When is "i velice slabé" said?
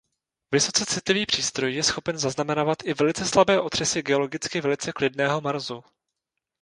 2.83-3.61